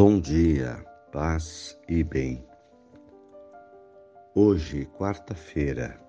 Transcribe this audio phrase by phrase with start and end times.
[0.00, 0.76] Bom dia,
[1.10, 2.46] paz e bem.
[4.32, 6.00] Hoje, quarta-feira,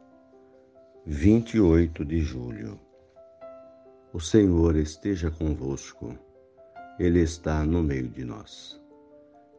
[1.08, 2.80] 28 de julho.
[4.14, 6.16] O Senhor esteja convosco,
[7.00, 8.80] Ele está no meio de nós.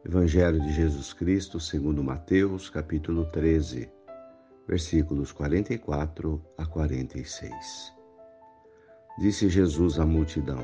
[0.05, 3.91] Evangelho de Jesus Cristo, segundo Mateus, capítulo 13,
[4.65, 7.93] versículos 44 a 46.
[9.19, 10.63] Disse Jesus à multidão: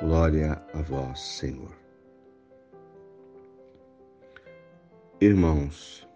[0.00, 1.72] Glória a vós, Senhor.
[5.20, 6.08] Irmãos,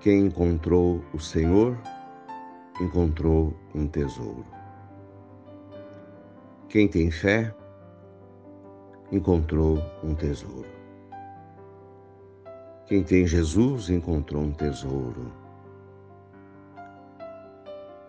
[0.00, 1.78] quem encontrou o Senhor,
[2.80, 4.44] encontrou um tesouro.
[6.68, 7.54] Quem tem fé,
[9.12, 10.68] encontrou um tesouro.
[12.86, 15.32] Quem tem Jesus encontrou um tesouro.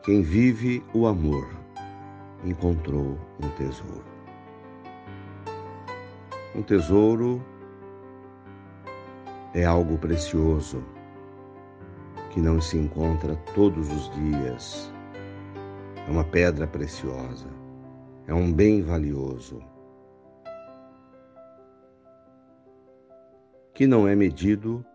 [0.02, 1.69] Quem vive o amor
[2.44, 4.06] encontrou um tesouro.
[6.56, 7.44] Um tesouro
[9.54, 10.84] é algo precioso
[12.32, 14.94] que não se encontra todos os dias.
[16.08, 17.48] É uma pedra preciosa,
[18.28, 19.62] é um bem valioso
[23.74, 24.86] que não é medido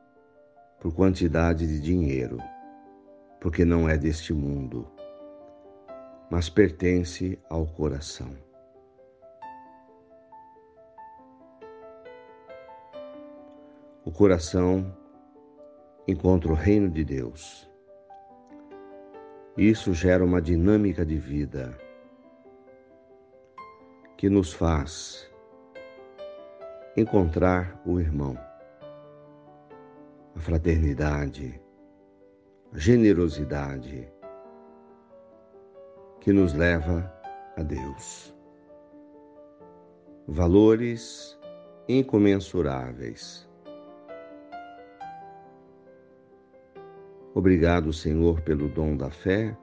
[0.79, 2.37] por quantidade de dinheiro,
[3.41, 4.87] porque não é deste mundo,
[6.31, 8.37] mas pertence ao coração.
[14.05, 14.95] O coração
[16.07, 17.71] encontra o reino de Deus.
[19.57, 21.79] Isso gera uma dinâmica de vida
[24.17, 25.31] que nos faz
[26.97, 28.39] encontrar o irmão
[30.35, 31.61] a fraternidade,
[32.73, 34.13] a generosidade
[36.25, 37.13] que nos leva
[37.55, 38.35] a Deus.
[40.27, 41.39] Valores
[41.87, 43.47] incomensuráveis.
[47.35, 49.55] Obrigado, Senhor, pelo dom da fé,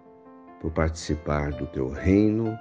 [0.61, 2.55] por participar do teu reino,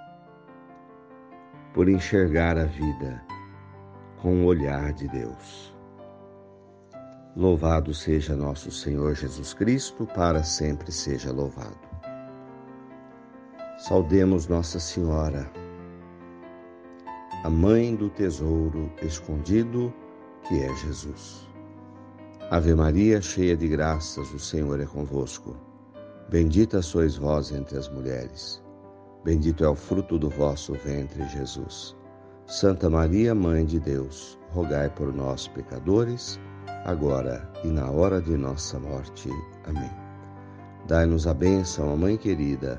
[1.75, 3.23] por enxergar a vida
[4.23, 5.77] com o olhar de Deus.
[7.37, 11.90] Louvado seja nosso Senhor Jesus Cristo, para sempre seja louvado.
[13.89, 15.51] Saudemos Nossa Senhora,
[17.43, 19.91] a mãe do tesouro escondido
[20.47, 21.49] que é Jesus.
[22.51, 25.57] Ave Maria, cheia de graças, o Senhor é convosco.
[26.29, 28.63] Bendita sois vós entre as mulheres.
[29.25, 31.97] Bendito é o fruto do vosso ventre, Jesus.
[32.47, 36.39] Santa Maria, Mãe de Deus, rogai por nós, pecadores,
[36.85, 39.31] agora e na hora de nossa morte.
[39.65, 39.91] Amém.
[40.87, 42.79] Dai-nos a bênção, a Mãe querida,